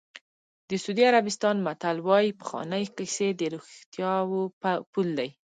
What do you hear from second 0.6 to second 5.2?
د سعودي عربستان متل وایي پخوانۍ کیسې د رښتیاوو پل